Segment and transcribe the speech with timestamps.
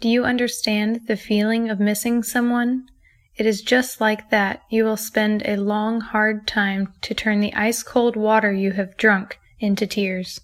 [0.00, 2.88] Do you understand the feeling of missing someone?
[3.36, 7.54] It is just like that you will spend a long, hard time to turn the
[7.54, 10.40] ice cold water you have drunk into tears.